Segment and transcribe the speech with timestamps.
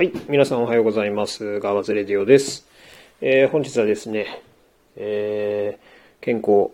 [0.00, 0.12] はい。
[0.30, 1.60] 皆さんおはようございます。
[1.60, 2.66] ガーバズレディオです。
[3.20, 4.42] えー本日はですね、
[4.96, 6.70] えー健康、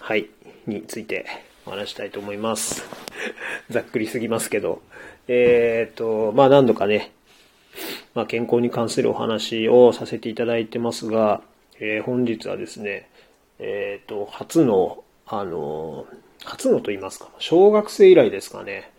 [0.00, 0.28] はい、
[0.66, 1.26] について
[1.64, 2.82] お話したいと思います。
[3.70, 4.82] ざっくりすぎますけど、
[5.28, 7.12] えーっと、まあ何度かね、
[8.14, 11.40] まあ健康に関するお話をさせていただいてますが、
[11.78, 13.08] えー本日はですね、
[13.60, 16.06] えっと、初の、あの、
[16.42, 18.90] 初のと言いますか、小学生以来ですかね、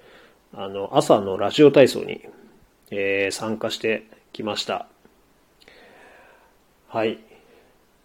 [0.53, 2.21] あの、朝のラジオ体操に、
[2.95, 4.87] えー参加してきました。
[6.87, 7.19] はい。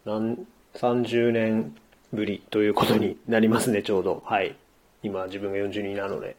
[0.07, 1.77] なん30年
[2.12, 4.23] ぶりということになりますね、ちょうど。
[4.25, 4.57] はい。
[5.03, 6.37] 今、自分が42なので。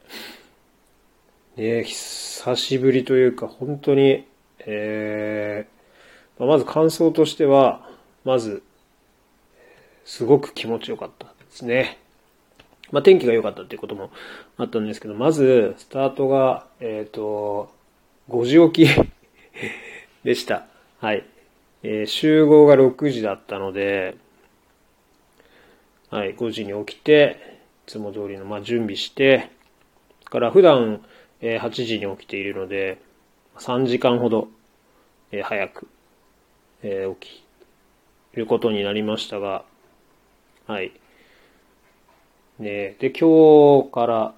[1.58, 4.26] ね久しぶりというか、本当に、
[4.60, 5.80] えー
[6.40, 7.88] ままず感想としては、
[8.24, 8.64] まず、
[10.06, 12.00] すごく気持ちよかったですね。
[12.92, 14.10] まあ、天気が良かったっていうことも
[14.58, 17.72] あったんですけど、まず、スタートが、えっ、と、
[18.30, 19.10] 5時起き
[20.24, 20.68] でした。
[21.00, 21.26] はい。
[21.82, 24.16] えー集合が6時だったので、
[26.12, 27.38] はい、5時に起きて、
[27.88, 29.50] いつも通りの、まあ、準備して、
[30.26, 31.04] から普段、
[31.42, 33.00] えー8時に起きているので、
[33.58, 34.48] 3時間ほど、
[35.32, 35.88] えー早く、
[36.84, 37.44] えー起き
[38.36, 39.66] ることになりましたが、
[40.68, 40.92] はい。
[42.60, 44.36] ねで、今日から、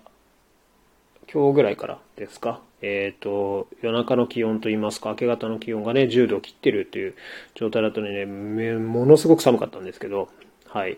[1.34, 2.62] 今日ぐらいからですか。
[2.82, 7.16] えっ、と、夜中の気温といいますか、明け方の気温がね、10度を切ってるっていう
[7.56, 10.30] 状態だったのでね、ものすごく寒かったんですけど、
[10.68, 10.98] はい。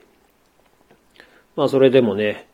[1.55, 2.47] まあ、それでもね、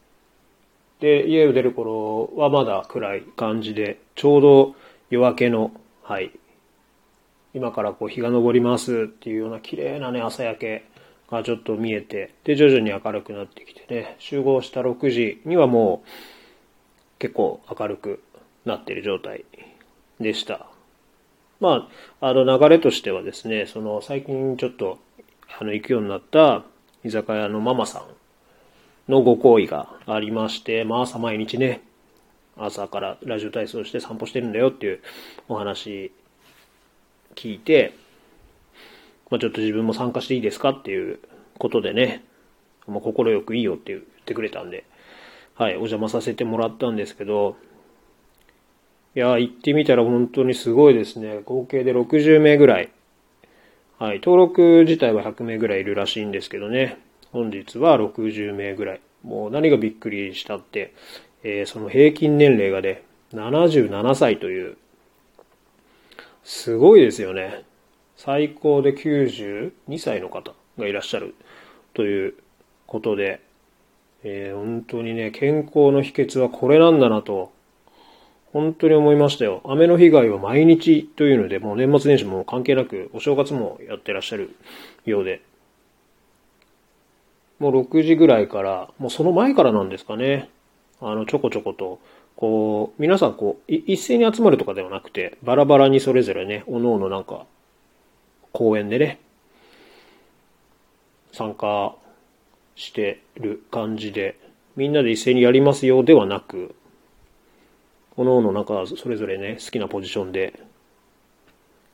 [1.00, 4.75] で、家を出る頃はまだ暗い感じで、ちょうど
[5.09, 5.72] 夜明けの、
[6.03, 6.31] はい、
[7.53, 10.85] 今からこう日が昇りますっていうような綺麗なね、朝焼け
[11.31, 16.09] がちょっと見えて、で、徐々に明るくなってきてね、集合した6時にはもう
[17.19, 18.22] 結構明るく
[18.65, 19.45] なっている状態
[20.19, 20.67] でした。
[21.59, 21.89] ま
[22.21, 24.99] あ、あの流れとしてはですね、その最近ちょっと
[25.59, 26.63] あの行くようになった
[27.03, 31.81] 居酒屋のママさんのご好意がありまして、まあ朝毎日ね、
[32.57, 35.00] 朝からラジオ体操して散歩してるんだよっていう
[35.47, 36.11] お話
[37.35, 37.94] 聞いて、
[39.29, 41.19] まあちょっと自分も参加していいですかっていう
[41.57, 42.23] ことでね、
[42.88, 44.85] まあ心よくいいよって言ってくれたんで、
[45.55, 47.57] はい、お邪魔させてもらったんですけど、
[49.16, 51.42] いや、行ってみたら本当にすごいですね。
[51.44, 52.90] 合計で60名ぐらい。
[53.97, 56.97] はい、登録自体は100名ぐらいいるらしいんですけどね。
[57.31, 59.02] 本日は60名ぐらい。
[59.24, 60.94] もう何がびっくりしたって、
[61.44, 63.03] えーその平均年齢がね、
[63.34, 64.78] 77歳という、
[66.44, 67.64] すごいですよね。
[68.16, 71.36] 最高で92歳の方がいらっしゃる
[71.94, 72.36] という
[72.86, 73.41] ことで、
[74.24, 77.52] えー本当にね、健康の秘訣はこれなんだなと、
[78.51, 79.61] 本当に思いましたよ。
[79.65, 84.55] 雨の被害は毎日というので、もう年末年始も関係なく、お正月もやってらっしゃる
[85.05, 85.41] ようで、
[87.59, 90.49] もう6時ぐらいから、もうその前からなんですかね、
[90.99, 91.99] あの、ちょこちょこと、
[92.35, 97.45] こう、皆さんこう、い一斉に集まるとかではなくて、バラバラにそれぞれね、おのおのなんか、
[98.51, 99.19] 公園でね、
[101.33, 101.95] 参加
[102.75, 104.39] してる感じで、
[104.75, 106.75] みんなで一斉にやりますよではなく、
[108.19, 110.59] おのおのなんかそれぞれね、好きなポジションで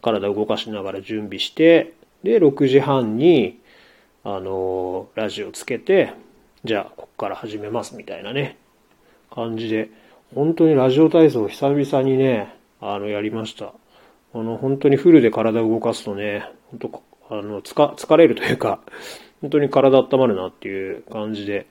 [0.02, 1.94] 体を動かしながら準備して、
[2.24, 3.59] で、6時半に、
[4.24, 6.14] あのラジオつけて、
[6.64, 8.58] じゃあ、こっから始めますみたいなね、
[9.30, 9.91] 感じで、
[10.34, 13.74] 本当にラジオ体操を久々にね、あの、やりました。
[14.34, 18.80] あの、本当にフルで体を動かすとね、本当あの、つか、疲れるというか、
[19.41, 21.68] 本当に体温まるなっていう感じで、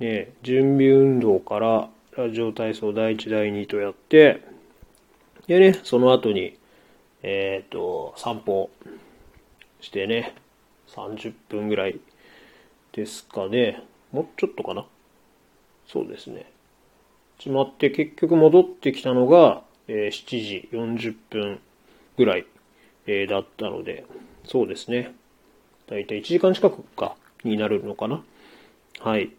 [0.00, 4.42] ね、準備運動からラジオ体操第1、第2とやって、
[5.46, 6.58] でね、その後に、
[7.22, 8.68] えっ、と、散歩
[9.80, 10.34] してね、
[10.88, 11.98] 30分ぐらい
[12.92, 13.82] ですかね。
[14.12, 14.84] もうちょっとかな。
[15.86, 16.52] そうですね。
[17.38, 21.60] 決まって結局戻ってきたのが、えー7時40分
[22.18, 22.46] ぐらい、
[23.06, 24.04] えーだったので、
[24.44, 25.14] そうですね。
[25.86, 28.22] だいたい1時間近くか、になるのかな。
[29.00, 29.30] はい。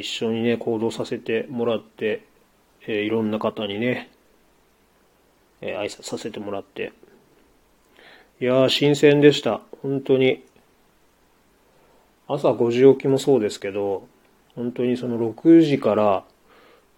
[0.00, 2.22] 一緒にね、行動させてもらって、
[2.86, 4.10] えーいろんな方にね、
[5.60, 6.92] えー挨拶させてもらって。
[8.40, 9.60] いやー、新鮮でした。
[9.82, 10.42] 本当に。
[12.28, 14.06] 朝5時起きもそうですけど、
[14.54, 16.24] 本当にその6時から、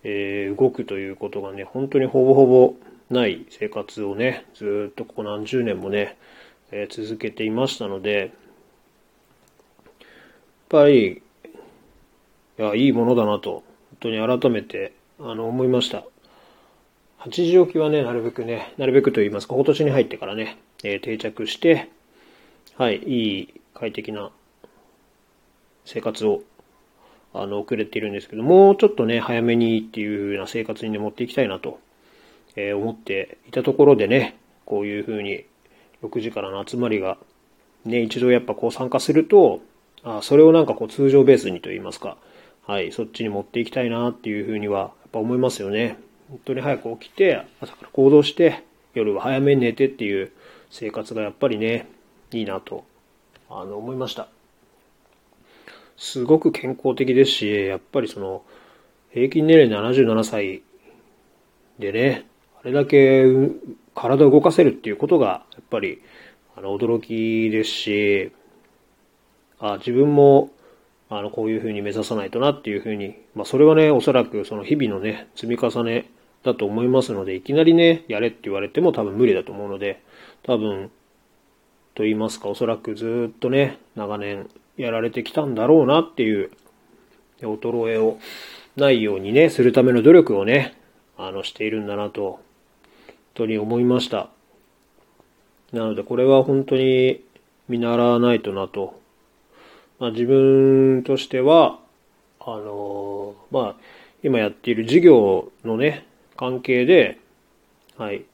[0.05, 2.75] えー動くということがね、本当にほぼほぼ
[3.11, 6.17] ない生活をね、ずっとここ何十年もね、
[6.71, 8.31] えー続けていましたので、やっ
[10.69, 11.23] ぱり、
[12.59, 13.65] いや、いいものだなと、本
[14.01, 16.05] 当に改めて、あの、思いました。
[17.21, 21.89] 8時起きはね、なるべくね、なるべくと言いますか、今年に入ってからね、えー、定着して、
[22.77, 24.31] はい、いい快適な
[25.85, 26.43] 生活を
[27.33, 31.81] あの遅れているんですけど、もうちょっとね、早めにっていう風な生活にね、持っていきたいなと、
[32.57, 35.45] えー、思っていたところでね、こういう風に
[36.03, 37.19] 6時からの集まりが、
[37.85, 39.61] ね、一度やっぱこう参加すると、
[40.03, 42.17] あそれをなんかこう通常ベースにと言いますか、
[42.69, 45.97] はい、そっちに持っていきたいなっていう風には、やっぱ思いますよね。
[46.29, 48.63] 本当に早く起きて、朝から行動して、
[48.93, 50.33] 夜は早めに寝てっていう
[50.69, 51.87] 生活がやっぱりね、
[52.31, 52.85] いいなと、
[53.49, 54.29] あの、思いました。
[55.97, 58.43] すごく健康的ですし、やっぱりその、
[59.13, 60.63] 平均年齢77歳
[61.79, 62.27] でね、
[62.61, 63.25] あれだけ
[63.95, 66.03] 体を動かせるっていうことが、やっぱり、
[66.55, 68.33] あの、驚きですし、
[69.59, 70.51] あ自分も、
[71.11, 76.11] あの、こういうふうに目指さないとなっていうふうに、まあ、それはね、おそらくその日々のね、積み重ね
[76.45, 80.03] だと思いますので、いきなりね、やれって言われても多分無理だと思うので、
[80.43, 80.91] 多分、
[81.95, 86.51] と言いますか、おそらくずっとね、長年やられてきたんだろうなっていう、
[87.41, 88.19] 衰えを
[88.77, 90.77] ないようにね、するための努力をね、
[91.17, 92.41] あの、しているんだなと、本
[93.35, 94.31] 当に思いました。
[95.73, 97.23] なので、これは本当に
[97.69, 99.01] 見習わないとなと。
[99.99, 101.79] まあ、自分としては、
[102.41, 103.77] あのまあ、
[104.23, 106.07] 今やっている事業のね、
[106.37, 107.19] 関係で、
[107.97, 108.25] はい、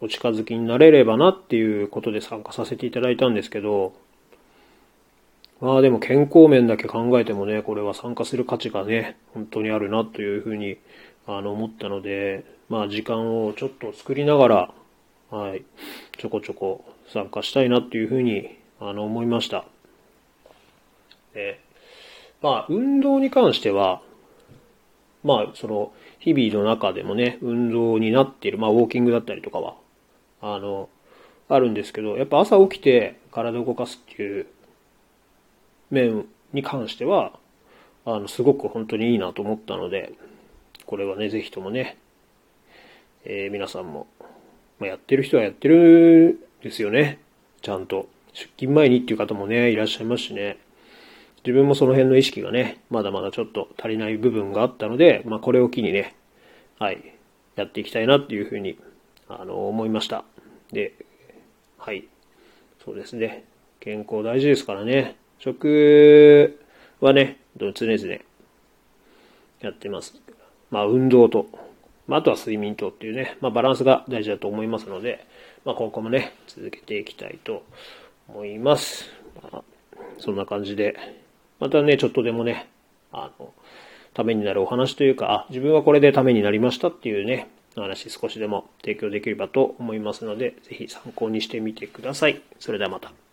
[0.00, 3.94] お近づきになれればなっていうことで参加させていただいたんですけど、
[5.60, 10.78] まあでも健康面だけ考えてもね、これは参加する価値がね、本当にあるなというふうに
[11.26, 14.74] あの思ったので、まあ時間をちょっと作りながら、
[15.30, 15.64] はい、
[16.18, 19.64] ちょこちょこ参加したいなっていうふうにあの思いました。
[21.34, 21.60] で、
[22.42, 24.00] まあ運動に関しては、
[25.22, 29.76] まあその日々の中でもね、運動になっている、まあウォーキングだったりとかは、
[30.40, 30.88] あの、
[31.48, 34.46] あるんですけど、やっぱ朝起きて体を動かすっていう
[35.90, 37.38] 面に関しては、
[38.06, 40.12] あの、すごく本当にいいなと思ったので、
[40.86, 41.98] これはね、ぜひともね、
[43.24, 44.06] えー、皆さんも、
[44.78, 47.18] まあ、やってる人はやってるんですよね。
[47.62, 48.08] ちゃんと。
[48.34, 50.58] 出勤前にっていう方もね、いらっしゃいますしね。
[51.44, 56.16] 自分もその辺の意識がね、まだまだちょっと足りない部分があったので、まあこれを機にね、
[56.78, 57.14] はい、
[57.56, 58.78] やっていきたいなっていうふうに、
[59.28, 60.24] あの、思いました。
[60.72, 60.94] で、
[61.78, 62.06] はい。
[62.84, 63.44] そうですね。
[63.80, 65.16] 健康大事ですからね。
[65.38, 66.58] 食
[67.00, 68.14] はね、常々
[69.60, 70.14] やってます。
[70.70, 71.46] まあ、運動と、
[72.06, 75.26] まあ、あとは睡眠とっていうね、まあ、バランスが大事だと思いますので、
[75.64, 77.62] まあ、今後もね、続けていきたいと
[78.28, 79.04] 思います。
[79.42, 79.62] まあ、
[80.18, 80.96] そんな感じで、
[81.64, 82.68] またね、ちょっとでもね、
[83.10, 83.54] あの、
[84.12, 92.42] ためになるお話というか、あ、自分はこれでためになりましたっていうね、話少しでも提供できればと思いますので、ぜひ参考にしてみてください。
[92.60, 93.23] それではまた。